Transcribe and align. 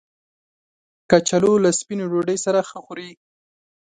کچالو 1.09 1.51
له 1.63 1.69
سپینې 1.79 2.05
ډوډۍ 2.11 2.37
سره 2.45 2.59
ښه 2.69 2.79
خوري 2.85 3.09